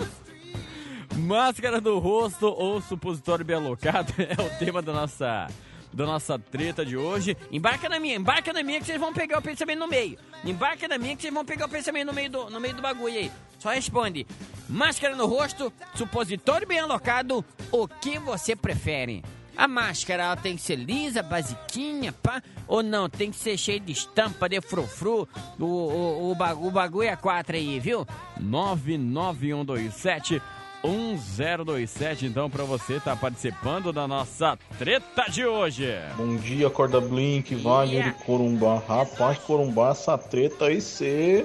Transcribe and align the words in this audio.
Máscara 1.18 1.78
no 1.78 1.98
rosto 1.98 2.46
ou 2.46 2.80
supositório 2.80 3.44
bem 3.44 3.56
alocado 3.56 4.14
é 4.22 4.40
o 4.40 4.48
tema 4.58 4.80
da 4.80 4.94
nossa 4.94 5.48
da 5.92 6.04
nossa 6.04 6.36
treta 6.38 6.84
de 6.84 6.96
hoje. 6.96 7.36
Embarca 7.50 7.88
na 7.88 7.98
minha, 7.98 8.16
embarca 8.16 8.52
na 8.52 8.62
minha 8.62 8.78
que 8.80 8.84
vocês 8.84 9.00
vão 9.00 9.14
pegar 9.14 9.38
o 9.38 9.42
pensamento 9.42 9.78
no 9.78 9.88
meio. 9.88 10.18
Embarca 10.44 10.86
na 10.86 10.98
minha 10.98 11.16
que 11.16 11.22
vocês 11.22 11.32
vão 11.32 11.42
pegar 11.44 11.64
o 11.64 11.70
pensamento 11.70 12.08
no 12.08 12.12
meio 12.12 12.28
do, 12.28 12.50
no 12.50 12.60
meio 12.60 12.74
do 12.74 12.82
bagulho 12.82 13.14
aí. 13.14 13.32
Só 13.66 13.72
responde: 13.72 14.24
máscara 14.68 15.16
no 15.16 15.26
rosto, 15.26 15.72
supositório 15.96 16.68
bem 16.68 16.78
alocado, 16.78 17.44
o 17.72 17.88
que 17.88 18.16
você 18.16 18.54
prefere? 18.54 19.24
A 19.56 19.66
máscara 19.66 20.22
ela 20.22 20.36
tem 20.36 20.54
que 20.54 20.62
ser 20.62 20.76
lisa, 20.76 21.20
basiquinha, 21.20 22.12
pá, 22.12 22.40
ou 22.68 22.80
não? 22.80 23.08
Tem 23.08 23.32
que 23.32 23.36
ser 23.36 23.58
cheia 23.58 23.80
de 23.80 23.90
estampa, 23.90 24.48
de 24.48 24.60
frufru. 24.60 25.28
O, 25.58 25.64
o, 25.64 26.30
o, 26.30 26.34
bagulho, 26.36 26.68
o 26.68 26.70
bagulho 26.70 27.08
é 27.08 27.16
4 27.16 27.56
aí, 27.56 27.80
viu? 27.80 28.06
99127 28.38 30.40
1027, 30.84 32.26
então, 32.26 32.48
pra 32.48 32.62
você 32.62 33.00
tá 33.00 33.16
participando 33.16 33.92
da 33.92 34.06
nossa 34.06 34.56
treta 34.78 35.28
de 35.28 35.44
hoje. 35.44 35.92
Bom 36.16 36.36
dia, 36.36 36.70
Corda 36.70 37.00
Blink, 37.00 37.52
Wagner 37.56 38.08
e 38.08 38.12
Corumbá. 38.24 38.80
Rapaz, 38.86 39.38
Corumbá, 39.38 39.90
essa 39.90 40.16
treta 40.16 40.66
aí 40.66 40.80
cê 40.80 41.44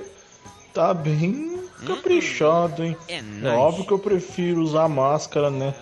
tá 0.71 0.93
bem 0.93 1.60
caprichado, 1.85 2.83
hein? 2.83 2.95
É 3.07 3.17
É 3.17 3.21
nóis. 3.21 3.59
óbvio 3.59 3.85
que 3.85 3.91
eu 3.91 3.99
prefiro 3.99 4.61
usar 4.61 4.87
máscara, 4.87 5.49
né? 5.49 5.73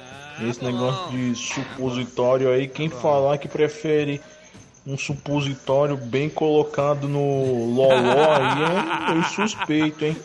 Esse 0.47 0.63
negócio 0.63 1.11
de 1.11 1.35
supositório 1.35 2.49
aí, 2.49 2.67
quem 2.67 2.89
falar 2.89 3.37
que 3.37 3.47
prefere 3.47 4.21
um 4.87 4.97
supositório 4.97 5.97
bem 5.97 6.29
colocado 6.29 7.07
no 7.07 7.73
loló 7.73 7.89
aí 7.91 8.63
é 8.63 9.13
meio 9.13 9.23
suspeito, 9.25 10.05
hein? 10.05 10.15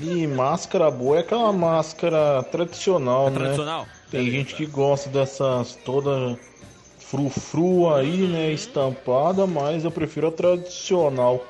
E 0.00 0.26
máscara 0.28 0.90
boa 0.90 1.16
é 1.16 1.20
aquela 1.20 1.52
máscara 1.52 2.42
tradicional, 2.44 3.26
É 3.26 3.30
né? 3.30 3.36
tradicional? 3.36 3.86
Tem 4.10 4.30
gente 4.30 4.54
que 4.54 4.64
gosta 4.66 5.10
dessas 5.10 5.74
toda 5.84 6.38
frufru 6.98 7.92
aí, 7.92 8.26
né? 8.28 8.52
Estampada, 8.52 9.46
mas 9.46 9.84
eu 9.84 9.90
prefiro 9.90 10.28
a 10.28 10.32
tradicional. 10.32 11.44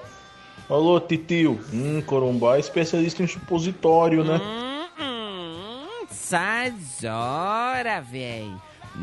Alô, 0.68 1.00
titio. 1.00 1.58
Hum, 1.72 2.02
Corumbá 2.02 2.56
é 2.56 2.60
especialista 2.60 3.22
em 3.22 3.26
supositório, 3.26 4.22
né? 4.22 4.36
Hum, 4.36 4.86
hum, 5.02 6.06
sai 6.10 6.74
hora, 7.04 8.02
véi. 8.02 8.54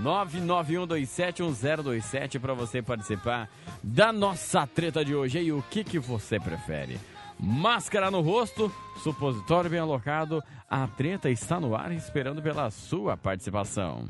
991271027 0.03 2.39
pra 2.39 2.53
você 2.53 2.83
participar 2.83 3.49
da 3.81 4.13
nossa 4.13 4.67
treta 4.67 5.03
de 5.03 5.15
hoje. 5.15 5.39
E 5.39 5.51
o 5.51 5.63
que 5.71 5.83
que 5.83 5.97
você 5.97 6.39
prefere? 6.39 6.99
Máscara 7.39 8.11
no 8.11 8.21
rosto, 8.21 8.71
supositório 9.01 9.67
bem 9.69 9.79
alocado. 9.79 10.43
A 10.69 10.85
treta 10.85 11.31
está 11.31 11.59
no 11.59 11.75
ar 11.75 11.91
esperando 11.91 12.43
pela 12.43 12.69
sua 12.69 13.17
participação. 13.17 14.07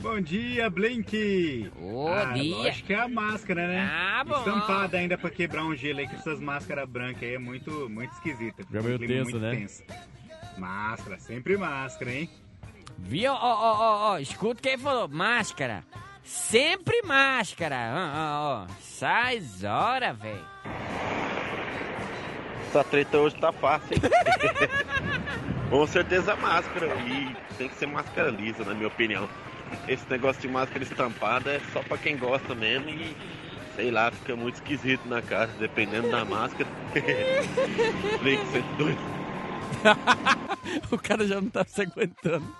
Bom 0.00 0.20
dia, 0.20 0.70
Blink! 0.70 1.70
Bom 1.76 2.12
ah, 2.12 2.32
dia. 2.32 2.56
Lógico 2.56 2.86
que 2.86 2.92
é 2.92 3.00
a 3.00 3.08
máscara, 3.08 3.66
né? 3.66 3.90
Ah, 3.92 4.22
bom. 4.24 4.38
Estampada 4.38 4.96
ainda 4.96 5.18
pra 5.18 5.28
quebrar 5.28 5.64
um 5.64 5.74
gelo 5.74 5.98
aí 5.98 6.06
com 6.06 6.14
essas 6.14 6.38
máscaras 6.38 6.88
brancas 6.88 7.24
aí 7.24 7.34
é 7.34 7.38
muito, 7.38 7.88
muito 7.90 8.12
esquisita. 8.12 8.62
Já 8.70 8.80
Um 8.80 8.84
meio 8.84 8.98
clima 8.98 9.14
tenso, 9.14 9.30
muito 9.30 9.38
né? 9.40 9.56
tenso. 9.56 9.82
Máscara, 10.56 11.18
sempre 11.18 11.56
máscara, 11.56 12.12
hein? 12.12 12.30
Viu? 12.98 13.32
Ó, 13.32 13.36
ó, 13.36 13.76
ó, 13.80 14.12
ó, 14.12 14.18
escuta 14.18 14.62
quem 14.62 14.78
falou. 14.78 15.08
Máscara. 15.08 15.82
Sempre 16.22 17.02
máscara. 17.02 17.76
Ó, 17.92 18.18
ó, 18.18 18.64
ó. 18.64 18.66
Sai 18.80 19.42
hora, 19.64 20.12
véi. 20.12 20.40
Essa 22.68 22.84
treta 22.84 23.18
hoje 23.18 23.36
tá 23.36 23.50
fácil, 23.50 23.94
hein? 23.94 24.02
Com 25.70 25.86
certeza 25.86 26.36
máscara. 26.36 26.86
E 27.00 27.36
tem 27.56 27.68
que 27.68 27.74
ser 27.74 27.86
máscara 27.86 28.30
lisa, 28.30 28.64
na 28.64 28.74
minha 28.74 28.88
opinião. 28.88 29.28
Esse 29.86 30.08
negócio 30.10 30.42
de 30.42 30.48
máscara 30.48 30.82
estampada 30.82 31.52
é 31.52 31.60
só 31.72 31.82
pra 31.82 31.98
quem 31.98 32.16
gosta 32.16 32.54
mesmo 32.54 32.90
e 32.90 33.14
sei 33.78 33.90
lá, 33.92 34.10
fica 34.10 34.34
muito 34.34 34.56
esquisito 34.56 35.06
na 35.06 35.22
cara, 35.22 35.48
dependendo 35.58 36.10
da 36.10 36.24
máscara. 36.24 36.68
Blink 38.20 38.44
102. 38.48 38.96
o 40.90 40.98
cara 40.98 41.24
já 41.26 41.40
não 41.40 41.48
tá 41.48 41.64
se 41.64 41.80
aguentando. 41.82 42.44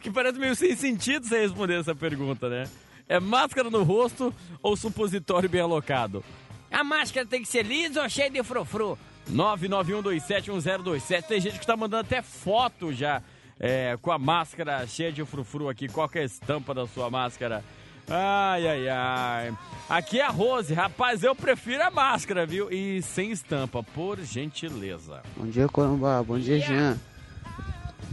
que 0.00 0.08
parece 0.10 0.38
meio 0.38 0.54
sem 0.54 0.76
sentido 0.76 1.26
você 1.26 1.40
responder 1.40 1.80
essa 1.80 1.96
pergunta, 1.96 2.48
né? 2.48 2.68
É 3.08 3.18
máscara 3.18 3.68
no 3.68 3.82
rosto 3.82 4.32
ou 4.62 4.76
supositório 4.76 5.48
bem 5.48 5.60
alocado? 5.60 6.24
A 6.70 6.84
máscara 6.84 7.26
tem 7.26 7.42
que 7.42 7.48
ser 7.48 7.64
lisa 7.64 8.02
ou 8.02 8.08
cheia 8.08 8.30
de 8.30 8.40
frufru? 8.42 8.96
991271027. 9.30 11.22
Tem 11.24 11.40
gente 11.40 11.58
que 11.58 11.66
tá 11.66 11.76
mandando 11.76 12.02
até 12.02 12.22
foto 12.22 12.92
já 12.92 13.20
é, 13.62 13.96
com 14.02 14.10
a 14.10 14.18
máscara 14.18 14.84
cheia 14.88 15.12
de 15.12 15.24
frufru 15.24 15.68
aqui. 15.68 15.86
Qual 15.86 16.08
que 16.08 16.18
é 16.18 16.22
a 16.22 16.24
estampa 16.24 16.74
da 16.74 16.84
sua 16.88 17.08
máscara? 17.08 17.62
Ai, 18.10 18.66
ai, 18.66 18.88
ai. 18.88 19.56
Aqui 19.88 20.20
é 20.20 20.26
a 20.26 20.30
Rose. 20.30 20.74
Rapaz, 20.74 21.22
eu 21.22 21.34
prefiro 21.36 21.80
a 21.84 21.90
máscara, 21.90 22.44
viu? 22.44 22.68
E 22.72 23.00
sem 23.00 23.30
estampa, 23.30 23.80
por 23.80 24.18
gentileza. 24.20 25.22
Bom 25.36 25.46
dia, 25.46 25.68
Corumbá. 25.68 26.20
Bom 26.24 26.38
dia, 26.40 26.58
Jean. 26.58 26.98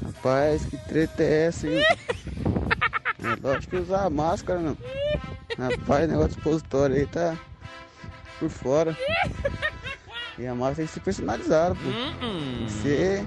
Rapaz, 0.05 0.65
que 0.65 0.77
treta 0.77 1.23
é 1.23 1.47
essa, 1.47 1.67
hein? 1.67 1.83
É 1.83 3.35
lógico 3.41 3.71
que 3.71 3.81
usar 3.81 4.05
a 4.05 4.09
máscara, 4.09 4.59
não. 4.59 4.77
Rapaz, 5.57 6.07
negócio 6.07 6.29
de 6.29 6.37
expositório 6.37 6.95
aí 6.95 7.07
tá 7.07 7.35
por 8.39 8.49
fora. 8.49 8.95
E 10.37 10.47
a 10.47 10.55
máscara 10.55 10.75
tem 10.75 10.85
que 10.85 10.93
ser 10.93 10.99
personalizada, 11.01 11.75
pô. 11.75 11.81
Tem 11.81 12.65
que 12.65 12.71
ser 12.71 13.25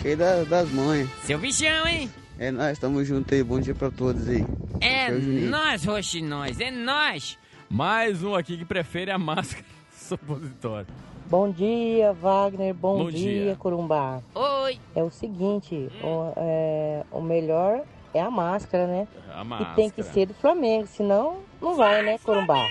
cheio 0.00 0.16
da- 0.16 0.44
das 0.44 0.70
manhas. 0.70 1.08
Seu 1.22 1.38
bichão, 1.38 1.86
hein? 1.86 2.10
É 2.38 2.50
nóis, 2.50 2.78
tamo 2.78 3.02
junto 3.04 3.34
aí. 3.34 3.42
Bom 3.42 3.58
dia 3.60 3.74
pra 3.74 3.90
todos 3.90 4.28
aí. 4.28 4.44
É 4.80 5.10
Juninho. 5.12 5.50
nós, 5.50 5.84
Roxinóis, 5.84 6.60
é 6.60 6.70
nós. 6.70 7.36
Mais 7.68 8.22
um 8.22 8.34
aqui 8.34 8.56
que 8.56 8.64
prefere 8.64 9.10
a 9.10 9.18
máscara 9.18 9.64
supositória. 9.92 10.86
Bom 11.28 11.50
dia, 11.50 12.12
Wagner. 12.14 12.72
Bom, 12.72 13.04
Bom 13.04 13.10
dia, 13.10 13.44
dia. 13.44 13.56
Corumbá. 13.56 14.20
Oi. 14.34 14.78
É 14.94 15.02
o 15.02 15.10
seguinte, 15.10 15.90
o, 16.02 16.32
é, 16.36 17.02
o 17.10 17.20
melhor 17.20 17.82
é 18.14 18.22
a 18.22 18.30
máscara, 18.30 18.86
né? 18.86 19.06
A 19.34 19.42
E 19.42 19.44
máscara. 19.44 19.74
tem 19.74 19.90
que 19.90 20.02
ser 20.02 20.26
do 20.26 20.34
Flamengo, 20.34 20.86
senão 20.86 21.38
não 21.60 21.74
vai, 21.76 22.02
né, 22.02 22.16
Corumbá? 22.18 22.64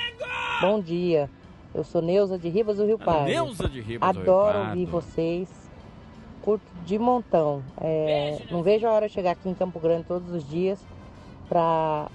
Bom 0.62 0.80
dia. 0.82 1.30
Eu 1.76 1.84
sou 1.84 2.02
Neuza 2.02 2.40
de 2.40 2.50
Ribas 2.50 2.78
do 2.78 2.86
Rio 2.86 2.98
Pardo. 2.98 3.26
Neuza 3.26 3.70
de 3.70 3.82
Ribas 3.82 4.16
do 4.16 4.22
Rio 4.22 4.32
Adoro 4.32 4.54
Pardo. 4.58 4.70
ouvir 4.70 4.86
vocês. 4.86 5.50
Curto 6.42 6.66
de 6.88 6.98
montão. 6.98 7.62
É, 7.82 8.40
não 8.50 8.64
vejo 8.64 8.88
a 8.88 8.92
hora 8.92 9.10
de 9.10 9.14
chegar 9.14 9.32
aqui 9.32 9.50
em 9.50 9.54
Campo 9.54 9.78
Grande 9.78 10.06
todos 10.06 10.32
os 10.32 10.48
dias 10.50 10.80
para 11.50 12.08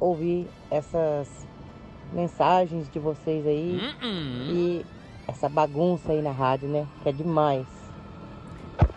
ouvir 0.00 0.48
essas 0.68 1.28
mensagens 2.12 2.90
de 2.90 2.98
vocês 2.98 3.46
aí 3.46 3.80
Hum, 4.02 4.48
e 4.50 4.84
essa 5.28 5.48
bagunça 5.48 6.10
aí 6.12 6.20
na 6.20 6.32
rádio, 6.32 6.68
né? 6.68 6.86
Que 7.02 7.10
é 7.10 7.12
demais. 7.12 7.66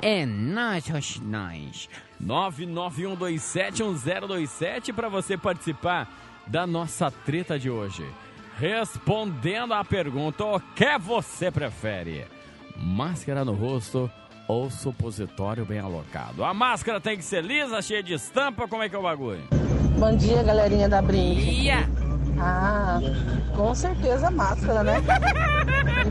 É 0.01 0.25
nós, 0.25 0.87
Roxinóis. 0.87 1.87
991271027 2.21 4.93
para 4.93 5.09
você 5.09 5.37
participar 5.37 6.09
da 6.47 6.65
nossa 6.65 7.11
treta 7.11 7.59
de 7.59 7.69
hoje. 7.69 8.03
Respondendo 8.57 9.73
à 9.73 9.85
pergunta: 9.85 10.43
o 10.43 10.59
que 10.59 10.97
você 10.97 11.51
prefere? 11.51 12.25
Máscara 12.75 13.45
no 13.45 13.53
rosto 13.53 14.09
ou 14.49 14.69
supositório 14.71 15.63
bem 15.63 15.77
alocado? 15.79 16.43
A 16.43 16.55
máscara 16.55 16.99
tem 16.99 17.15
que 17.15 17.23
ser 17.23 17.43
lisa, 17.43 17.79
cheia 17.83 18.01
de 18.01 18.15
estampa, 18.15 18.67
como 18.67 18.81
é 18.81 18.89
que 18.89 18.95
é 18.95 18.99
o 18.99 19.03
bagulho? 19.03 19.43
Bom 19.99 20.17
dia, 20.17 20.41
galerinha 20.41 20.89
da 20.89 21.03
Brinque. 21.03 21.65
Ia! 21.65 21.87
Ah, 22.39 22.99
com 23.55 23.75
certeza 23.75 24.29
a 24.29 24.31
máscara, 24.31 24.83
né? 24.83 24.95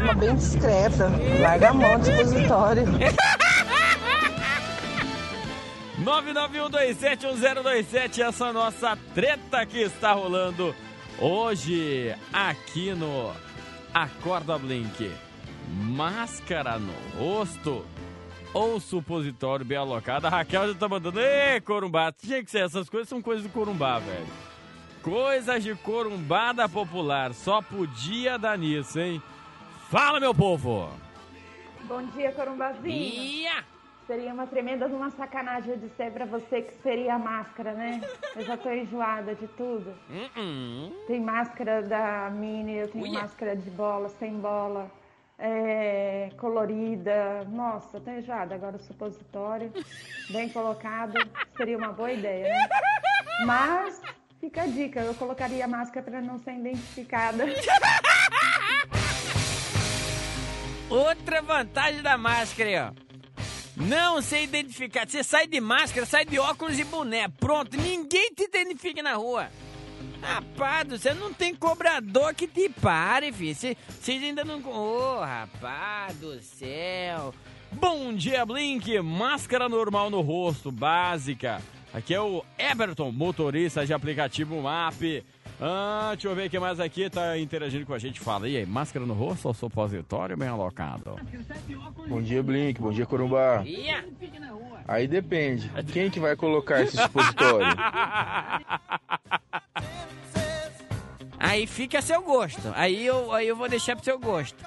Uma 0.00 0.14
bem 0.14 0.36
discreta. 0.36 1.10
Larga 1.40 1.70
a 1.70 1.74
mão 1.74 1.98
do 1.98 2.04
supositório. 2.04 2.84
991271027, 6.04 8.20
essa 8.20 8.46
é 8.46 8.52
nossa 8.52 8.96
treta 9.14 9.66
que 9.66 9.78
está 9.78 10.12
rolando 10.12 10.72
hoje 11.18 12.14
aqui 12.32 12.94
no 12.94 13.32
Acorda 13.92 14.56
Blink. 14.56 15.10
Máscara 15.68 16.78
no 16.78 16.92
rosto 17.18 17.84
ou 18.52 18.80
supositório 18.80 19.64
bem 19.64 19.78
alocado? 19.78 20.26
A 20.26 20.30
Raquel 20.30 20.68
já 20.72 20.74
tá 20.78 20.88
mandando, 20.88 21.20
ê, 21.20 21.60
corumbá, 21.60 22.12
tinha 22.12 22.42
que 22.42 22.50
ser, 22.50 22.64
essas 22.64 22.88
coisas 22.88 23.08
são 23.08 23.20
coisas 23.22 23.42
do 23.44 23.50
corumbá, 23.50 23.98
velho. 23.98 24.26
Coisas 25.02 25.62
de 25.62 25.74
corumbada 25.76 26.68
popular, 26.68 27.32
só 27.32 27.62
podia 27.62 28.38
dar 28.38 28.58
nisso, 28.58 28.98
hein? 28.98 29.22
Fala, 29.90 30.20
meu 30.20 30.34
povo! 30.34 30.90
Bom 31.84 32.02
dia, 32.14 32.32
Corumbazinho. 32.32 32.90
Ia! 32.90 33.64
Seria 34.06 34.32
uma 34.32 34.46
tremenda 34.46 34.86
uma 34.86 35.10
sacanagem 35.10 35.70
eu 35.70 35.76
dizer 35.78 36.10
pra 36.12 36.24
você 36.24 36.62
que 36.62 36.74
seria 36.82 37.14
a 37.14 37.18
máscara, 37.18 37.72
né? 37.72 38.00
Eu 38.34 38.42
já 38.42 38.56
tô 38.56 38.70
enjoada 38.70 39.34
de 39.34 39.46
tudo. 39.48 39.94
Hum, 40.36 40.90
Tem 41.06 41.20
máscara 41.20 41.82
da 41.82 42.30
Mini, 42.30 42.76
eu 42.76 42.88
tenho 42.88 43.04
Uia. 43.04 43.20
máscara 43.20 43.54
de 43.56 43.68
bola, 43.70 44.08
sem 44.18 44.32
bola, 44.38 44.90
é, 45.38 46.30
colorida. 46.36 47.44
Nossa, 47.44 48.00
tô 48.00 48.10
enjoada. 48.10 48.54
Agora 48.54 48.76
o 48.76 48.80
supositório, 48.80 49.72
bem 50.30 50.48
colocado, 50.48 51.14
seria 51.56 51.78
uma 51.78 51.92
boa 51.92 52.12
ideia, 52.12 52.48
né? 52.48 52.68
Mas 53.46 54.00
fica 54.40 54.62
a 54.62 54.66
dica, 54.66 55.00
eu 55.00 55.14
colocaria 55.14 55.64
a 55.64 55.68
máscara 55.68 56.04
pra 56.10 56.20
não 56.20 56.38
ser 56.38 56.54
identificada. 56.54 57.44
Outra 60.90 61.42
vantagem 61.42 62.02
da 62.02 62.16
máscara, 62.16 62.68
aí, 62.68 62.78
ó. 62.78 63.08
Não 63.76 64.20
ser 64.20 64.42
identificado. 64.42 65.10
Você 65.10 65.22
sai 65.22 65.46
de 65.46 65.60
máscara, 65.60 66.04
sai 66.04 66.24
de 66.24 66.38
óculos 66.38 66.78
e 66.78 66.84
boné. 66.84 67.28
Pronto, 67.28 67.76
ninguém 67.76 68.32
te 68.34 68.42
identifica 68.44 69.02
na 69.02 69.14
rua. 69.14 69.48
Rapaz, 70.22 70.88
você 70.88 71.14
não 71.14 71.32
tem 71.32 71.54
cobrador 71.54 72.34
que 72.34 72.46
te 72.46 72.68
pare, 72.68 73.32
filho. 73.32 73.54
Cê- 73.54 73.76
Vocês 73.88 74.22
ainda 74.22 74.44
não. 74.44 74.60
Ô, 74.68 75.20
rapaz 75.20 76.16
do 76.16 76.40
céu. 76.42 77.32
Bom 77.72 78.12
dia, 78.14 78.44
Blink. 78.44 78.98
Máscara 79.00 79.68
normal 79.68 80.10
no 80.10 80.20
rosto, 80.20 80.70
básica. 80.72 81.60
Aqui 81.92 82.12
é 82.14 82.20
o 82.20 82.44
Everton, 82.58 83.10
motorista 83.12 83.86
de 83.86 83.94
aplicativo 83.94 84.60
MAP. 84.60 85.24
Ah, 85.60 86.10
deixa 86.12 86.28
eu 86.28 86.34
ver 86.34 86.46
o 86.46 86.50
que 86.50 86.58
mais 86.58 86.78
aqui 86.78 87.08
tá 87.10 87.36
interagindo 87.38 87.84
com 87.86 87.94
a 87.94 87.98
gente. 87.98 88.20
Fala, 88.20 88.48
e 88.48 88.56
aí, 88.56 88.66
máscara 88.66 89.04
no 89.04 89.14
rosto 89.14 89.48
ou 89.48 89.54
supositório 89.54 90.36
bem 90.36 90.48
alocado? 90.48 91.16
Bom 92.08 92.22
dia, 92.22 92.42
Blink. 92.42 92.80
Bom 92.80 92.92
dia, 92.92 93.06
Corumbá. 93.06 93.64
Aí 94.86 95.06
depende. 95.08 95.70
Quem 95.92 96.10
que 96.10 96.20
vai 96.20 96.36
colocar 96.36 96.82
esse 96.82 96.96
supositório? 96.96 97.66
Aí 101.38 101.66
fica 101.66 101.98
a 101.98 102.02
seu 102.02 102.22
gosto. 102.22 102.72
Aí 102.74 103.04
eu, 103.06 103.32
aí 103.32 103.46
eu 103.48 103.56
vou 103.56 103.68
deixar 103.68 103.94
pro 103.96 104.04
seu 104.04 104.18
gosto. 104.18 104.64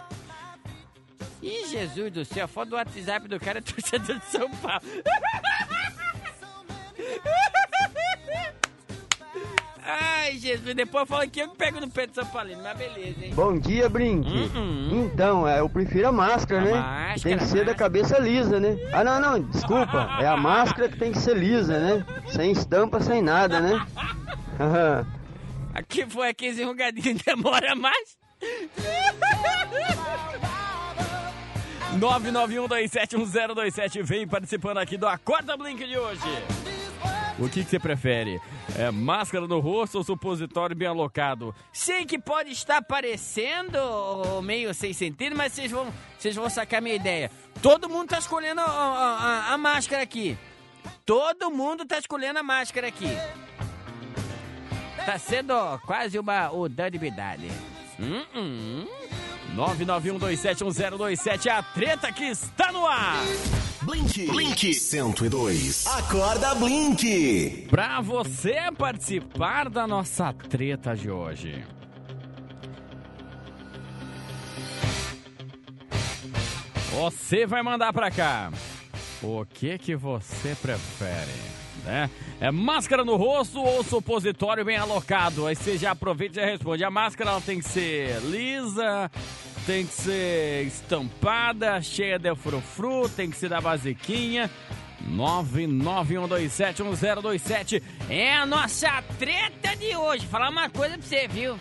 Ih, 1.41 1.68
Jesus 1.69 2.12
do 2.12 2.23
céu, 2.23 2.45
a 2.45 2.47
foto 2.47 2.69
do 2.69 2.75
WhatsApp 2.75 3.27
do 3.27 3.39
cara 3.39 3.57
é 3.59 3.62
torcedor 3.65 4.19
de 4.19 4.25
São 4.25 4.50
Paulo. 4.51 4.81
Ai, 9.83 10.38
Jesus, 10.38 10.75
depois 10.75 11.09
fala 11.09 11.25
que 11.27 11.41
eu 11.41 11.50
que 11.50 11.57
pego 11.57 11.79
no 11.79 11.89
pé 11.89 12.06
de 12.06 12.13
São 12.13 12.25
Paulino, 12.25 12.62
mas 12.62 12.77
beleza, 12.77 13.25
hein? 13.25 13.33
Bom 13.33 13.57
dia, 13.57 13.89
Brink. 13.89 14.27
Uhum. 14.29 15.09
Então, 15.12 15.47
é, 15.47 15.59
eu 15.59 15.68
prefiro 15.68 16.07
a 16.07 16.12
máscara, 16.12 16.62
A 16.62 16.65
né? 16.65 16.71
máscara, 16.73 17.19
tem 17.23 17.38
que 17.38 17.44
ser 17.45 17.65
da 17.65 17.71
máscara. 17.71 17.75
cabeça 17.75 18.19
lisa, 18.19 18.59
né? 18.59 18.77
Ah, 18.94 19.03
não, 19.03 19.19
não, 19.19 19.41
desculpa. 19.41 20.18
É 20.21 20.27
a 20.27 20.38
máscara 20.38 20.88
que 20.88 20.97
tem 20.97 21.12
que 21.12 21.18
ser 21.18 21.35
lisa, 21.35 21.79
né? 21.79 22.06
Sem 22.27 22.51
estampa, 22.51 23.01
sem 23.01 23.21
nada, 23.23 23.59
né? 23.59 23.85
Aqui 25.81 26.06
foi 26.10 26.30
aqui 26.30 26.45
esse 26.48 26.62
enrugadinho 26.62 27.18
demora 27.25 27.75
mais. 27.75 28.18
991271027 32.00 34.01
vem 34.04 34.28
participando 34.28 34.78
aqui 34.78 34.98
do 34.98 35.07
Acorda 35.07 35.57
Blink 35.57 35.86
de 35.86 35.98
hoje. 35.98 36.22
O 37.39 37.50
que, 37.50 37.63
que 37.63 37.69
você 37.69 37.80
prefere? 37.80 38.39
É 38.78 38.92
máscara 38.92 39.48
no 39.48 39.60
rosto 39.60 39.98
ou 39.98 40.04
supositório 40.04 40.75
bem 40.75 40.88
alocado? 40.88 41.56
Sei 41.74 42.06
que 42.06 42.19
pode 42.19 42.51
estar 42.51 42.81
parecendo 42.83 43.78
meio 44.44 44.74
sem 44.74 44.94
sentido, 44.94 45.36
mas 45.36 45.54
vocês 45.54 45.72
vão, 45.72 45.92
vocês 46.18 46.36
vão 46.36 46.50
sacar 46.50 46.81
minha 46.81 46.95
ideia. 46.95 47.31
Todo 47.62 47.89
mundo 47.89 48.10
tá 48.10 48.19
escolhendo 48.19 48.62
a, 48.62 48.66
a- 48.66 49.18
a- 49.50 49.54
a 49.54 49.57
máscara 49.57 50.04
aqui. 50.04 50.38
Todo 51.06 51.50
mundo 51.50 51.86
tá 51.86 51.98
escolhendo 51.98 52.39
a 52.39 52.44
máscara 52.44 52.88
aqui. 52.88 53.07
Tá 55.06 55.18
sendo 55.18 55.53
quase 55.86 56.18
uma 56.19 56.51
unanimidade. 56.51 57.50
Hum, 58.00 58.24
hum. 58.36 58.88
991271027 59.56 61.45
é 61.48 61.51
a 61.51 61.62
treta 61.63 62.12
que 62.12 62.24
está 62.24 62.71
no 62.71 62.86
ar. 62.88 63.18
Blink. 63.81 64.27
Blink 64.27 64.74
102. 64.74 65.88
Acorda 65.88 66.56
Blink. 66.56 67.68
Pra 67.69 68.00
você 68.00 68.56
participar 68.77 69.69
da 69.69 69.86
nossa 69.88 70.31
treta 70.31 70.95
de 70.95 71.09
hoje. 71.09 71.65
Você 76.92 77.45
vai 77.45 77.63
mandar 77.63 77.92
pra 77.92 78.12
cá. 78.12 78.51
O 79.21 79.45
que 79.45 79.77
que 79.77 79.95
você 79.95 80.56
prefere? 80.56 81.61
Né? 81.86 82.10
É 82.39 82.51
máscara 82.51 83.04
no 83.04 83.16
rosto 83.16 83.60
ou 83.60 83.83
supositório 83.83 84.63
bem 84.63 84.78
alocado? 84.78 85.48
Aí 85.48 85.56
você 85.56 85.78
já 85.78 85.92
aproveita 85.92 86.40
e 86.40 86.44
já 86.44 86.50
responde. 86.50 86.83
A 86.83 86.92
máscara 86.92 87.31
ela 87.31 87.42
tem 87.42 87.59
que 87.59 87.66
ser 87.66 88.19
lisa, 88.21 89.09
tem 89.66 89.85
que 89.85 89.94
ser 89.94 90.66
estampada, 90.66 91.81
cheia 91.81 92.19
de 92.19 92.33
frufru, 92.35 93.07
tem 93.09 93.30
que 93.30 93.38
ser 93.38 93.50
da 93.50 93.61
basiquinha. 93.61 94.50
991271027 95.09 97.81
é 98.09 98.35
a 98.35 98.45
nossa 98.45 99.02
treta 99.18 99.76
de 99.76 99.95
hoje. 99.95 100.28
Falar 100.28 100.50
uma 100.50 100.69
coisa 100.69 100.97
pra 100.97 101.07
você, 101.07 101.28
viu? 101.28 101.57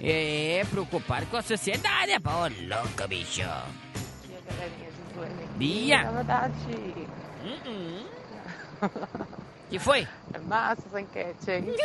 É, 0.00 0.64
preocupado 0.70 1.26
com 1.26 1.36
a 1.36 1.42
sociedade, 1.42 2.12
é 2.12 2.20
pô, 2.20 2.30
louca, 2.30 3.08
bicho. 3.08 3.42
Bia, 5.56 6.04
galerinha 6.04 6.52
de 6.52 7.54
Zoeira. 7.84 8.17
Que 9.70 9.78
foi? 9.78 10.08
é 10.32 10.38
massa 10.38 10.82
essa 10.86 11.00
enquete 11.00 11.50
aí. 11.50 11.76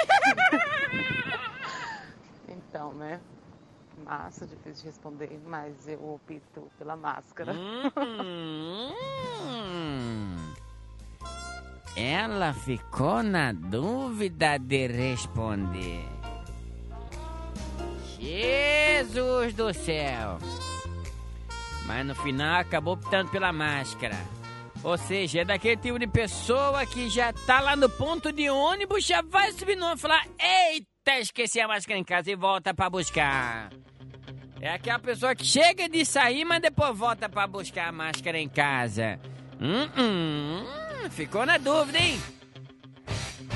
então, 2.47 2.93
né? 2.93 3.19
Massa, 4.05 4.47
difícil 4.47 4.81
de 4.81 4.87
responder, 4.87 5.39
mas 5.45 5.87
eu 5.87 6.03
opto 6.03 6.71
pela 6.77 6.95
máscara. 6.95 7.53
Hum. 7.53 8.93
Ela 11.95 12.53
ficou 12.53 13.21
na 13.21 13.51
dúvida 13.51 14.57
de 14.57 14.87
responder. 14.87 16.07
Jesus 18.17 19.53
do 19.53 19.73
céu! 19.73 20.39
Mas 21.85 22.05
no 22.05 22.15
final 22.15 22.61
acabou 22.61 22.93
optando 22.93 23.29
pela 23.29 23.51
máscara. 23.51 24.15
Ou 24.83 24.97
seja, 24.97 25.41
é 25.41 25.45
daquele 25.45 25.77
tipo 25.77 25.97
de 25.97 26.07
pessoa 26.07 26.85
que 26.85 27.09
já 27.09 27.31
tá 27.31 27.61
lá 27.61 27.75
no 27.75 27.89
ponto 27.89 28.33
de 28.33 28.49
ônibus, 28.49 29.05
já 29.05 29.21
vai 29.21 29.51
subir 29.53 29.77
no 29.77 29.85
ônibus 29.85 29.99
e 29.99 30.01
falar: 30.01 30.27
Eita, 30.37 31.19
esqueci 31.19 31.61
a 31.61 31.67
máscara 31.67 31.97
em 31.97 32.03
casa 32.03 32.29
e 32.29 32.35
volta 32.35 32.73
pra 32.73 32.89
buscar. 32.89 33.69
É 34.59 34.69
aquela 34.69 34.99
pessoa 34.99 35.35
que 35.35 35.45
chega 35.45 35.87
de 35.87 36.05
sair, 36.05 36.43
mas 36.45 36.61
depois 36.61 36.97
volta 36.97 37.29
pra 37.29 37.47
buscar 37.47 37.89
a 37.89 37.91
máscara 37.91 38.37
em 38.37 38.49
casa. 38.49 39.19
Hum, 39.59 39.89
hum, 39.97 41.09
ficou 41.09 41.45
na 41.45 41.57
dúvida, 41.57 41.97
hein? 41.99 42.21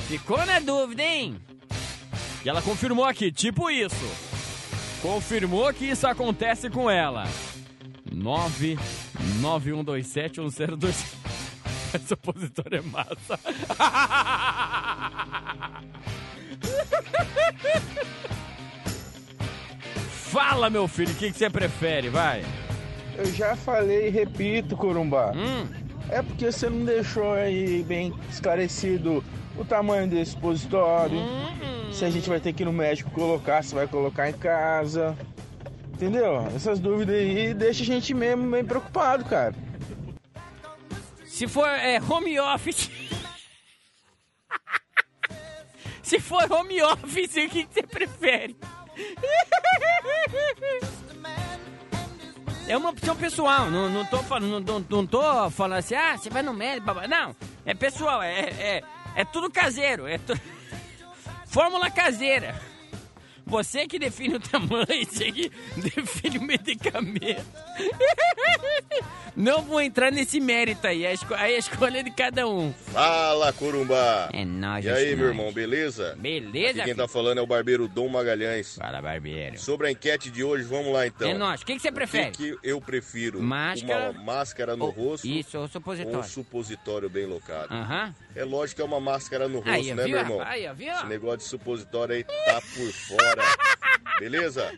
Ficou 0.08 0.46
na 0.46 0.60
dúvida, 0.60 1.04
hein? 1.04 1.42
E 2.46 2.50
ela 2.50 2.62
confirmou 2.62 3.04
aqui, 3.04 3.32
tipo 3.32 3.70
isso. 3.70 3.96
Confirmou 5.02 5.74
que 5.74 5.86
isso 5.86 6.08
acontece 6.08 6.70
com 6.70 6.90
ela. 6.90 7.26
991271027. 9.42 11.28
Supositório 12.06 12.80
é 12.80 12.82
massa. 12.82 13.40
Fala, 20.10 20.70
meu 20.70 20.88
filho, 20.88 21.12
o 21.12 21.16
que, 21.16 21.32
que 21.32 21.38
você 21.38 21.50
prefere? 21.50 22.10
Vai. 22.10 22.44
Eu 23.18 23.26
já 23.28 23.56
falei 23.56 24.08
e 24.08 24.10
repito, 24.10 24.76
Corumbá. 24.76 25.32
Hum. 25.34 25.66
É 26.10 26.22
porque 26.22 26.52
você 26.52 26.70
não 26.70 26.86
deixou 26.86 27.34
aí 27.34 27.84
bem 27.84 28.14
esclarecido 28.30 29.24
o 29.58 29.66
tamanho 29.66 30.08
desse 30.08 30.32
supositório. 30.32 31.18
Hum. 31.18 31.92
Se 31.92 32.06
a 32.06 32.10
gente 32.10 32.30
vai 32.30 32.40
ter 32.40 32.54
que 32.54 32.64
ir 32.64 32.66
no 32.66 32.74
médico 32.74 33.10
colocar, 33.12 33.64
se 33.64 33.74
vai 33.74 33.88
colocar 33.88 34.30
em 34.30 34.34
casa. 34.34 35.18
Entendeu? 35.98 36.46
Essas 36.56 36.78
dúvidas 36.78 37.16
aí 37.16 37.56
deixa 37.56 37.82
a 37.82 37.86
gente 37.86 38.14
mesmo 38.14 38.52
bem 38.52 38.64
preocupado, 38.64 39.26
cara. 39.26 39.56
Se 41.26 41.48
for 41.48 41.68
é, 41.68 42.00
home 42.00 42.40
office. 42.40 42.92
Se 46.04 46.20
for 46.20 46.52
home 46.52 46.80
office, 46.84 47.36
o 47.38 47.50
que, 47.50 47.68
você 47.70 47.82
prefere? 47.82 48.56
É 52.70 52.76
uma 52.76 52.90
opção 52.90 53.16
pessoal, 53.16 53.72
não, 53.72 53.88
não, 53.88 54.06
tô, 54.06 54.18
falando, 54.24 54.60
não, 54.60 54.86
não 54.90 55.08
tô 55.08 55.50
falando 55.52 55.80
assim, 55.80 55.96
ah, 55.96 56.18
você 56.18 56.30
vai 56.30 56.44
no 56.44 56.54
médico, 56.54 56.94
não, 57.08 57.34
é 57.66 57.74
pessoal, 57.74 58.22
é, 58.22 58.42
é, 58.42 58.84
é 59.16 59.24
tudo 59.24 59.50
caseiro, 59.50 60.06
é 60.06 60.18
tu... 60.18 60.38
fórmula 61.48 61.90
caseira. 61.90 62.60
Você 63.48 63.88
que 63.88 63.98
define 63.98 64.36
o 64.36 64.40
tamanho, 64.40 64.86
você 65.10 65.32
que 65.32 65.52
define 65.78 66.38
o 66.38 66.44
medicamento. 66.44 67.46
Não 69.36 69.62
vou 69.62 69.80
entrar 69.80 70.12
nesse 70.12 70.40
mérito 70.40 70.88
aí, 70.88 71.06
a, 71.06 71.14
esco 71.14 71.32
a 71.36 71.52
escolha 71.52 72.00
é 72.00 72.04
de 72.04 72.10
cada 72.10 72.48
um. 72.48 72.74
Fala, 72.92 73.54
Corumbá! 73.54 74.30
É 74.34 74.44
nóis, 74.44 74.84
E 74.84 74.90
aí, 74.90 75.14
é 75.14 75.16
meu 75.16 75.28
irmão, 75.28 75.52
beleza? 75.54 76.16
Beleza, 76.18 76.70
Aqui 76.70 76.74
quem 76.74 76.84
filho? 76.86 76.98
tá 76.98 77.08
falando 77.08 77.38
é 77.38 77.42
o 77.42 77.46
barbeiro 77.46 77.88
Dom 77.88 78.08
Magalhães. 78.10 78.76
Fala, 78.76 79.00
barbeiro. 79.00 79.60
Sobre 79.60 79.88
a 79.88 79.92
enquete 79.92 80.32
de 80.32 80.44
hoje, 80.44 80.64
vamos 80.64 80.92
lá 80.92 81.06
então. 81.06 81.30
É 81.30 81.36
nóis. 81.36 81.62
O 81.62 81.66
que, 81.68 81.76
que 81.76 81.82
você 81.82 81.92
prefere? 81.92 82.30
O 82.30 82.32
que, 82.32 82.58
que 82.58 82.68
eu 82.68 82.82
prefiro? 82.82 83.40
Máscara? 83.40 84.10
Uma 84.10 84.24
máscara 84.24 84.76
no 84.76 84.86
Oh, 84.88 84.90
rosto? 84.90 85.28
Isso, 85.28 85.56
ou 85.58 85.62
Ou 85.64 85.68
um 85.68 85.72
supositório. 85.72 86.24
supositório 86.24 87.10
bem 87.10 87.28
locado? 87.28 87.72
Aham. 87.72 88.16
É 88.36 88.44
lógico 88.44 88.78
que 88.78 88.82
é 88.82 88.86
uma 88.86 89.00
máscara 89.00 89.48
no 89.48 89.58
rosto, 89.60 89.70
Aí, 89.70 89.94
né, 89.94 90.04
viu, 90.04 90.14
meu 90.14 90.20
irmão? 90.20 90.42
Aí, 90.42 90.68
viu? 90.74 90.94
Esse 90.94 91.06
negócio 91.06 91.38
de 91.38 91.44
supositório 91.44 92.16
aí 92.16 92.24
tá 92.24 92.60
por 92.74 92.92
fora. 92.92 93.44
Beleza? 94.20 94.72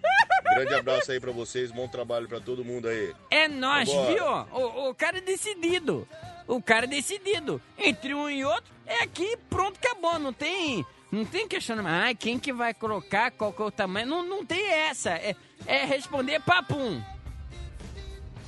Grande 0.56 0.74
abraço 0.74 1.12
aí 1.12 1.20
pra 1.20 1.32
vocês, 1.32 1.72
bom 1.72 1.88
trabalho 1.88 2.28
pra 2.28 2.40
todo 2.40 2.66
mundo 2.66 2.88
aí. 2.88 3.14
É 3.30 3.48
nós, 3.48 3.88
viu? 3.90 4.26
O, 4.52 4.90
o 4.90 4.96
cara 4.96 5.18
é 5.20 5.22
decidido. 5.22 6.08
O 6.48 6.62
cara 6.62 6.86
é 6.86 6.88
decidido. 6.88 7.62
Entre 7.78 8.14
um 8.14 8.30
e 8.30 8.44
outro, 8.44 8.74
é 8.86 9.04
aqui, 9.04 9.38
pronto, 9.50 9.78
acabou. 9.78 10.18
Não 10.18 10.34
tem, 10.34 10.84
não 11.12 11.24
tem 11.24 11.48
questionamento. 11.48 11.92
Ai, 11.94 12.16
quem 12.16 12.40
que 12.40 12.52
vai 12.52 12.74
colocar, 12.74 13.32
qual 13.32 13.54
que 13.54 13.62
é 13.62 13.66
o 13.66 13.72
tamanho. 13.72 14.08
Não, 14.08 14.24
não 14.28 14.46
tem 14.46 14.66
essa. 14.72 15.12
É, 15.12 15.36
é 15.68 15.86
responder 15.86 16.42
papum. 16.42 17.02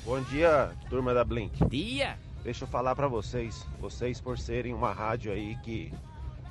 Bom 0.03 0.19
dia, 0.23 0.71
turma 0.89 1.13
da 1.13 1.23
Blink. 1.23 1.63
Dia. 1.69 2.17
Deixa 2.43 2.63
eu 2.63 2.67
falar 2.67 2.95
pra 2.95 3.07
vocês, 3.07 3.63
vocês 3.79 4.19
por 4.19 4.39
serem 4.39 4.73
uma 4.73 4.91
rádio 4.91 5.31
aí 5.31 5.55
que 5.63 5.93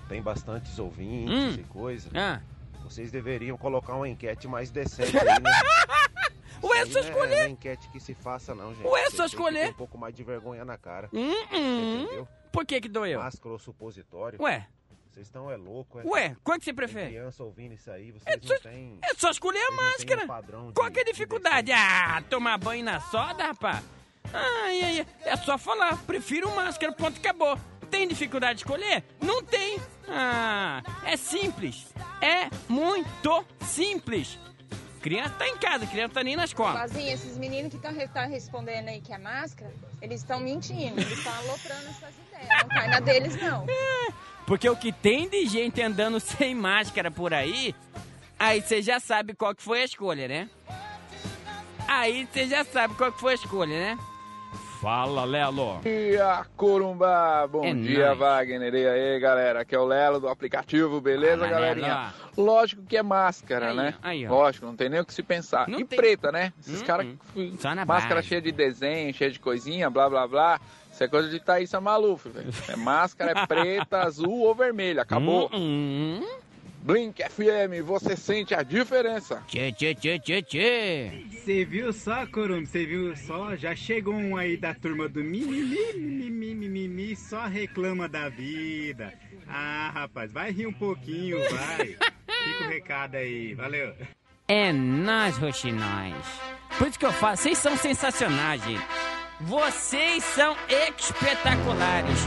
tem 0.09 0.23
bastantes 0.23 0.78
ouvintes 0.78 1.35
Hum. 1.35 1.54
e 1.59 1.64
coisa, 1.64 2.09
Ah. 2.14 2.40
Vocês 2.84 3.10
deveriam 3.10 3.56
colocar 3.56 3.94
uma 3.94 4.08
enquete 4.08 4.46
mais 4.49 4.70
decente 4.70 5.16
aí, 5.16 5.25
né? 5.25 5.50
Ué, 6.62 6.82
Isso 6.82 6.92
só 6.92 6.99
é- 6.99 7.02
escolher. 7.02 7.37
Não 7.37 7.42
é 7.44 7.49
enquete 7.49 7.88
que 7.90 7.99
se 8.00 8.12
faça 8.14 8.54
não, 8.54 8.75
gente. 8.75 8.87
Ué, 8.87 9.00
Vocês 9.02 9.14
só 9.14 9.25
escolher. 9.26 9.70
um 9.70 9.75
pouco 9.75 9.96
mais 9.96 10.14
de 10.14 10.22
vergonha 10.22 10.64
na 10.64 10.76
cara. 10.76 11.08
Hum, 11.12 11.32
hum. 11.52 12.02
Entendeu? 12.02 12.28
Por 12.52 12.66
que 12.66 12.80
que 12.80 12.88
doeu? 12.88 13.18
Máscara 13.20 13.52
ou 13.52 13.58
supositório. 13.58 14.40
Ué. 14.42 14.66
Vocês 15.10 15.26
estão 15.26 15.50
é 15.50 15.56
louco, 15.56 15.99
é? 15.99 16.04
Ué, 16.04 16.37
qual 16.44 16.56
que 16.58 16.64
você 16.64 16.70
Tem 16.70 16.76
prefere? 16.76 17.08
criança 17.08 17.42
ouvindo 17.42 17.75
isso 17.75 17.90
aí, 17.90 18.12
vocês 18.12 18.22
É 18.26 18.37
não 18.37 18.46
só, 18.46 18.58
têm... 18.60 18.99
é 19.02 19.14
só 19.14 19.30
escolher 19.30 19.58
a 19.66 19.70
máscara. 19.72 20.25
um 20.58 20.72
Qual 20.72 20.90
que 20.90 21.00
é 21.00 21.02
a 21.02 21.06
dificuldade? 21.06 21.72
Ah, 21.72 22.22
tomar 22.30 22.58
banho 22.58 22.84
na 22.84 23.00
soda, 23.00 23.46
rapaz? 23.46 23.82
Ai, 24.32 24.82
ai, 24.82 24.99
ai. 25.00 25.06
É 25.25 25.37
só 25.37 25.58
falar, 25.58 25.96
prefiro 26.04 26.49
máscara, 26.54 26.92
ponto, 26.92 27.18
acabou. 27.18 27.58
Tem 27.90 28.06
dificuldade 28.06 28.58
de 28.58 28.60
escolher? 28.64 29.02
Não 29.20 29.42
tem. 29.42 29.80
Ah, 30.10 30.82
é 31.04 31.16
simples. 31.16 31.86
É 32.20 32.48
muito 32.68 33.44
simples. 33.60 34.38
Criança 35.00 35.34
tá 35.38 35.48
em 35.48 35.56
casa, 35.56 35.86
criança 35.86 36.14
tá 36.14 36.22
nem 36.22 36.36
na 36.36 36.44
escola. 36.44 36.80
Vazinho, 36.80 37.10
esses 37.10 37.38
meninos 37.38 37.70
que 37.70 37.78
estão 37.78 38.28
respondendo 38.28 38.88
aí 38.88 39.00
que 39.00 39.12
é 39.12 39.18
máscara, 39.18 39.72
eles 40.02 40.20
estão 40.20 40.38
mentindo, 40.38 41.00
eles 41.00 41.18
estão 41.18 41.32
aloprando 41.38 41.88
essas 41.88 42.14
ideias. 42.28 42.62
Não 42.62 42.68
cai 42.68 42.88
na 42.88 43.00
deles, 43.00 43.40
não. 43.40 43.66
Porque 44.46 44.68
o 44.68 44.76
que 44.76 44.92
tem 44.92 45.28
de 45.28 45.46
gente 45.46 45.80
andando 45.80 46.20
sem 46.20 46.54
máscara 46.54 47.10
por 47.10 47.32
aí, 47.32 47.74
aí 48.38 48.60
você 48.60 48.82
já 48.82 49.00
sabe 49.00 49.34
qual 49.34 49.54
que 49.54 49.62
foi 49.62 49.80
a 49.80 49.84
escolha, 49.84 50.28
né? 50.28 50.50
Aí 51.88 52.28
você 52.30 52.46
já 52.46 52.62
sabe 52.62 52.94
qual 52.94 53.10
que 53.10 53.20
foi 53.20 53.32
a 53.32 53.36
escolha, 53.36 53.78
né? 53.96 53.98
Fala, 54.80 55.25
Lelo. 55.25 55.75
Bom 55.75 55.80
dia, 55.82 56.46
Corumbá! 56.56 57.46
Bom 57.46 57.62
É 57.66 57.75
dia, 57.75 58.06
nóis. 58.06 58.18
Wagner. 58.18 58.75
E 58.75 58.87
aí, 58.88 59.20
galera? 59.20 59.60
Aqui 59.60 59.75
é 59.75 59.78
o 59.78 59.84
Lelo 59.84 60.18
do 60.18 60.26
aplicativo, 60.28 61.02
beleza, 61.02 61.37
Fala, 61.38 61.50
galerinha? 61.50 62.14
Lógico 62.34 62.82
que 62.84 62.96
é 62.96 63.02
máscara, 63.02 63.70
Aí, 63.72 63.76
né? 63.76 63.94
aí. 64.02 64.26
Lógico, 64.26 64.64
não 64.64 64.75
tem 64.75 64.88
nem 64.88 65.00
o 65.00 65.04
que 65.04 65.12
se 65.12 65.22
pensar. 65.22 65.68
Não 65.68 65.80
e 65.80 65.84
tem. 65.84 65.99
preta, 65.99 66.32
né? 66.32 66.54
Esses 66.58 66.80
Hum, 66.80 66.84
caras. 66.87 67.06
hum. 67.37 67.56
Máscara 67.87 68.14
base. 68.16 68.28
cheia 68.28 68.40
de 68.40 68.52
desenho, 68.52 69.12
cheia 69.12 69.30
de 69.30 69.38
coisinha, 69.38 69.90
blá 69.90 70.08
blá 70.08 70.26
blá. 70.26 70.58
Isso 70.90 71.04
é 71.04 71.08
coisa 71.08 71.28
de 71.28 71.38
Thaísa 71.38 71.78
Maluf, 71.78 72.26
velho. 72.30 72.49
É 72.66 72.75
máscara 72.76 73.38
é 73.38 73.44
preta, 73.46 73.99
azul 73.99 74.40
ou 74.40 74.54
vermelha. 74.54 75.02
Acabou. 75.02 75.50
Hum, 75.52 76.25
Blink 76.82 77.22
FM, 77.22 77.84
você 77.84 78.16
sente 78.16 78.54
a 78.54 78.62
diferença. 78.62 79.42
Tchê, 79.46 79.70
tchê, 79.70 79.94
tchê, 79.94 80.18
tchê, 80.18 80.42
tchê. 80.42 81.10
Você 81.30 81.64
viu 81.64 81.92
só, 81.92 82.26
Corum? 82.26 82.64
Você 82.64 82.87
viu 82.87 83.14
só? 83.16 83.54
Já 83.54 83.76
chegou 83.76 84.14
um 84.14 84.37
aí 84.37 84.56
da 84.56 84.75
turma 84.75 85.06
do 85.08 85.22
mimimi, 85.22 85.76
mimimi, 85.94 86.54
mimimi, 86.54 87.16
só 87.16 87.46
reclama 87.46 88.08
da 88.08 88.30
vida. 88.30 89.12
Ah, 89.46 89.90
rapaz, 89.92 90.32
vai 90.32 90.50
rir 90.52 90.66
um 90.66 90.72
pouquinho, 90.72 91.38
vai. 91.50 91.87
Fica 91.87 92.64
o 92.64 92.68
recado 92.68 93.16
aí, 93.16 93.52
valeu. 93.52 93.94
É 94.49 94.72
nós, 94.72 95.37
roxinóis. 95.37 96.14
Por 96.78 96.88
isso 96.88 96.99
que 96.99 97.06
eu 97.06 97.12
falo, 97.12 97.37
vocês 97.37 97.58
são 97.58 97.76
sensacionais, 97.76 98.62
gente. 98.64 98.87
Vocês 99.40 100.25
são 100.25 100.56
espetaculares. 100.68 102.18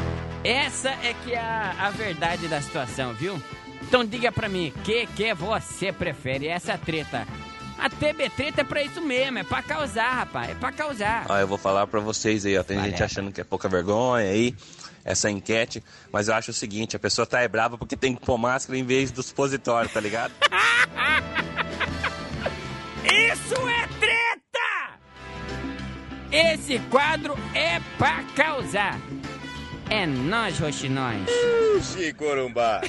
Essa 0.43 0.89
é 0.89 1.15
que 1.24 1.33
é 1.33 1.39
a, 1.39 1.88
a 1.88 1.89
verdade 1.89 2.48
da 2.48 2.62
situação, 2.62 3.13
viu? 3.13 3.41
Então 3.87 4.03
diga 4.05 4.31
pra 4.31 4.49
mim, 4.49 4.69
o 4.75 4.79
que 4.81 5.05
que 5.07 5.33
você 5.33 5.91
prefere? 5.91 6.47
Essa 6.47 6.77
treta. 6.77 7.27
A 7.77 7.89
TB 7.89 8.29
treta 8.29 8.61
é 8.61 8.63
pra 8.63 8.81
isso 8.83 9.01
mesmo, 9.01 9.39
é 9.39 9.43
pra 9.43 9.61
causar, 9.61 10.13
rapaz, 10.13 10.51
é 10.51 10.55
pra 10.55 10.71
causar. 10.71 11.25
Ah, 11.27 11.41
eu 11.41 11.47
vou 11.47 11.57
falar 11.57 11.85
pra 11.87 11.99
vocês 11.99 12.45
aí, 12.45 12.57
ó. 12.57 12.63
Tem 12.63 12.81
gente 12.81 13.03
achando 13.03 13.31
que 13.31 13.41
é 13.41 13.43
pouca 13.43 13.67
vergonha 13.67 14.29
aí, 14.29 14.55
essa 15.03 15.29
enquete. 15.29 15.83
Mas 16.11 16.27
eu 16.27 16.35
acho 16.35 16.51
o 16.51 16.53
seguinte, 16.53 16.95
a 16.95 16.99
pessoa 16.99 17.25
tá 17.25 17.41
é 17.41 17.47
brava 17.47 17.77
porque 17.77 17.97
tem 17.97 18.15
que 18.15 18.25
pôr 18.25 18.37
máscara 18.37 18.77
em 18.77 18.85
vez 18.85 19.11
do 19.11 19.21
supositório, 19.21 19.89
tá 19.89 19.99
ligado? 19.99 20.31
Isso 23.03 23.55
é 23.67 23.87
treta! 23.99 24.99
Esse 26.31 26.79
quadro 26.89 27.35
é 27.53 27.79
pra 27.97 28.23
causar. 28.35 28.97
É 29.89 30.05
nós, 30.05 30.57
roxinóis. 30.57 31.29
Ixi, 31.77 32.13
Corumbá. 32.13 32.81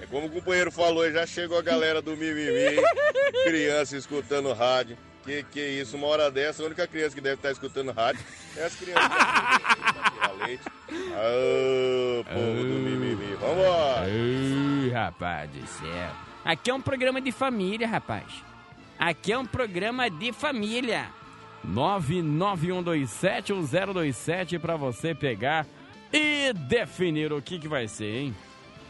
É 0.00 0.06
como 0.06 0.26
o 0.26 0.30
companheiro 0.30 0.70
falou, 0.70 1.10
já 1.10 1.26
chegou 1.26 1.58
a 1.58 1.62
galera 1.62 2.02
do 2.02 2.16
mimimi, 2.16 2.82
criança 3.44 3.96
escutando 3.96 4.52
rádio. 4.52 4.96
Que 5.24 5.42
que 5.44 5.60
é 5.60 5.68
isso, 5.70 5.96
uma 5.96 6.06
hora 6.06 6.30
dessa, 6.30 6.62
a 6.62 6.66
única 6.66 6.86
criança 6.86 7.14
que 7.14 7.20
deve 7.20 7.36
estar 7.36 7.50
escutando 7.50 7.92
rádio 7.92 8.20
é 8.56 8.64
as 8.64 8.74
crianças 8.74 9.10
leite. 10.44 10.64
Ô, 10.88 12.24
povo 12.24 12.62
do 12.62 12.78
mimimi, 12.78 13.34
vambora! 13.34 14.02
Ai, 14.02 14.90
rapaz 14.90 15.50
do 15.50 15.66
céu. 15.66 16.10
Aqui 16.44 16.70
é 16.70 16.74
um 16.74 16.80
programa 16.80 17.20
de 17.20 17.32
família, 17.32 17.88
rapaz. 17.88 18.24
Aqui 18.98 19.32
é 19.32 19.38
um 19.38 19.46
programa 19.46 20.08
de 20.10 20.32
família. 20.32 21.10
991271027 21.66 24.58
pra 24.58 24.76
você 24.76 25.14
pegar 25.14 25.66
e 26.12 26.52
definir 26.52 27.32
o 27.32 27.40
que, 27.40 27.58
que 27.58 27.66
vai 27.66 27.88
ser, 27.88 28.14
hein? 28.14 28.36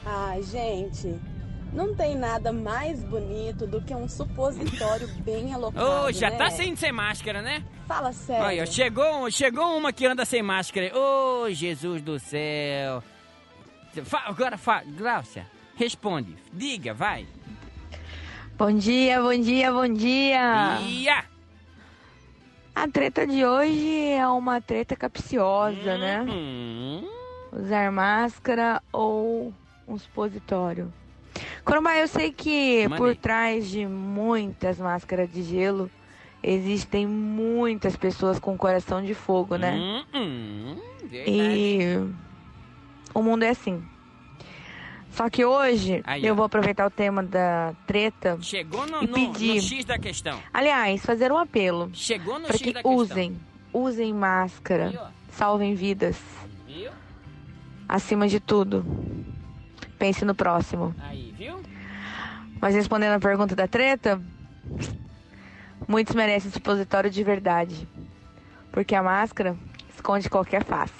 Ai, 0.06 0.42
gente, 0.42 1.18
não 1.72 1.94
tem 1.94 2.14
nada 2.16 2.52
mais 2.52 3.02
bonito 3.04 3.66
do 3.66 3.80
que 3.80 3.94
um 3.94 4.08
supositório 4.08 5.08
bem 5.24 5.52
alocado, 5.54 6.06
Ô, 6.06 6.12
já 6.12 6.30
né? 6.30 6.36
tá 6.36 6.50
sem 6.50 6.76
ser 6.76 6.92
máscara, 6.92 7.40
né? 7.42 7.62
Fala 7.86 8.12
sério. 8.12 8.44
Olha, 8.44 8.66
chegou, 8.66 9.30
chegou 9.30 9.76
uma 9.76 9.92
que 9.92 10.06
anda 10.06 10.24
sem 10.24 10.42
máscara. 10.42 10.90
Ô, 10.96 11.48
Jesus 11.50 12.02
do 12.02 12.18
céu. 12.18 13.02
Fa- 14.04 14.24
agora, 14.26 14.56
fa 14.58 14.82
Gláucia, 14.84 15.46
responde. 15.76 16.36
Diga, 16.52 16.92
vai. 16.92 17.26
Bom 18.58 18.72
dia, 18.72 19.20
bom 19.20 19.36
dia, 19.40 19.72
bom 19.72 19.88
dia. 19.88 20.78
Ia! 20.82 21.24
A 22.74 22.88
treta 22.88 23.26
de 23.26 23.44
hoje 23.44 24.10
é 24.12 24.26
uma 24.26 24.60
treta 24.60 24.96
capciosa, 24.96 25.96
né? 25.98 26.22
Hum, 26.28 27.08
Usar 27.52 27.92
máscara 27.92 28.82
ou 28.92 29.52
um 29.86 29.98
supositório? 29.98 30.92
Corumbá, 31.64 31.96
eu 31.96 32.06
sei 32.08 32.30
que 32.30 32.86
por 32.96 33.16
trás 33.16 33.68
de 33.68 33.86
muitas 33.86 34.78
máscaras 34.78 35.30
de 35.32 35.42
gelo 35.42 35.90
existem 36.42 37.06
muitas 37.06 37.96
pessoas 37.96 38.38
com 38.38 38.56
coração 38.56 39.02
de 39.02 39.14
fogo, 39.14 39.56
né? 39.56 39.74
Hum, 39.74 40.04
hum. 40.14 40.76
E 41.10 41.80
o 43.14 43.22
mundo 43.22 43.42
é 43.44 43.50
assim. 43.50 43.82
Só 45.10 45.30
que 45.30 45.44
hoje 45.44 46.02
Aí, 46.04 46.26
eu 46.26 46.34
vou 46.34 46.44
aproveitar 46.44 46.84
o 46.86 46.90
tema 46.90 47.22
da 47.22 47.72
treta 47.86 48.36
Chegou 48.40 48.84
no, 48.84 49.02
e 49.04 49.06
no, 49.06 49.14
pedir, 49.14 49.54
no 49.54 49.62
X 49.62 49.84
da 49.84 49.96
questão. 49.96 50.40
aliás, 50.52 51.04
fazer 51.06 51.30
um 51.30 51.38
apelo 51.38 51.88
Chegou 51.94 52.36
no 52.38 52.46
para 52.46 52.56
X 52.56 52.62
que 52.62 52.72
da 52.72 52.82
questão. 52.82 52.96
usem, 52.96 53.40
usem 53.72 54.12
máscara, 54.12 54.92
ó. 55.00 55.06
salvem 55.30 55.74
vidas. 55.76 56.20
Viu? 56.66 56.90
Acima 57.88 58.26
de 58.26 58.40
tudo, 58.40 58.84
pense 59.98 60.24
no 60.24 60.34
próximo. 60.34 60.94
Aí, 61.02 61.34
viu? 61.36 61.60
Mas 62.60 62.74
respondendo 62.74 63.12
a 63.14 63.20
pergunta 63.20 63.54
da 63.54 63.66
treta, 63.68 64.20
muitos 65.86 66.14
merecem 66.14 66.50
supositório 66.50 67.10
de 67.10 67.22
verdade. 67.22 67.88
Porque 68.72 68.94
a 68.94 69.02
máscara 69.02 69.56
esconde 69.94 70.28
qualquer 70.28 70.64
face. 70.64 70.92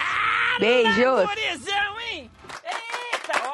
Beijos! 0.60 1.26
Gurizão, 1.26 2.00
hein? 2.12 2.30
Eita, 2.64 3.40
ó. 3.42 3.52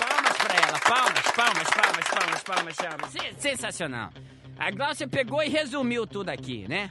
Palmas 0.00 0.36
pra 0.38 0.54
ela, 0.56 0.78
palmas, 0.80 1.30
palmas, 1.30 1.68
palmas, 1.70 2.08
palmas, 2.08 2.42
palmas, 2.42 2.76
palmas. 2.76 3.10
Se- 3.12 3.34
Sensacional. 3.40 4.10
A 4.58 4.70
Glaucia 4.70 5.06
pegou 5.06 5.42
e 5.42 5.48
resumiu 5.48 6.06
tudo 6.06 6.30
aqui, 6.30 6.66
né? 6.68 6.90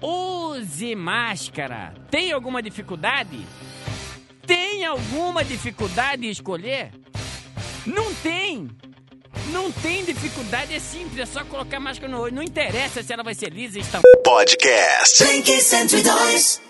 Use 0.00 0.94
máscara. 0.94 1.94
Tem 2.10 2.32
alguma 2.32 2.62
dificuldade? 2.62 3.38
Tem 4.46 4.84
alguma 4.84 5.44
dificuldade 5.44 6.26
em 6.26 6.30
escolher? 6.30 6.92
Não 7.84 8.14
tem! 8.14 8.70
Não 9.52 9.70
tem 9.70 10.04
dificuldade, 10.04 10.74
é 10.74 10.78
simples, 10.78 11.18
é 11.18 11.26
só 11.26 11.44
colocar 11.44 11.78
máscara 11.78 12.10
no 12.10 12.20
olho. 12.20 12.34
Não 12.34 12.42
interessa 12.42 13.02
se 13.02 13.12
ela 13.12 13.22
vai 13.22 13.34
ser 13.34 13.52
lisa, 13.52 13.78
estampada. 13.78 14.08
Podcast. 14.24 15.24
Blink 15.24 15.50
102. 15.60 16.65